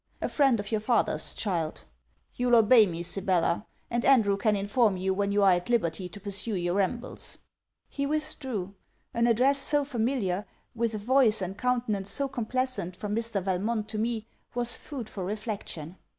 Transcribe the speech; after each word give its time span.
A 0.19 0.27
friend 0.29 0.59
of 0.59 0.71
your 0.71 0.81
father's, 0.81 1.35
child. 1.35 1.83
You'll 2.33 2.55
obey 2.55 2.87
me, 2.87 3.03
Sibella. 3.03 3.67
And 3.91 4.03
Andrew 4.03 4.35
can 4.35 4.55
inform 4.55 4.97
you 4.97 5.13
when 5.13 5.31
you 5.31 5.43
are 5.43 5.51
at 5.51 5.69
liberty 5.69 6.09
to 6.09 6.19
pursue 6.19 6.55
your 6.55 6.73
rambles.' 6.73 7.37
He 7.87 8.07
withdrew. 8.07 8.73
An 9.13 9.27
address 9.27 9.59
so 9.59 9.85
familiar, 9.85 10.47
with 10.73 10.95
a 10.95 10.97
voice 10.97 11.39
and 11.39 11.55
countenance 11.55 12.09
so 12.09 12.27
complacent, 12.27 12.97
from 12.97 13.15
Mr. 13.15 13.43
Valmont 13.43 13.87
to 13.89 13.99
me, 13.99 14.25
was 14.55 14.75
food 14.75 15.07
for 15.07 15.23
reflection. 15.23 15.97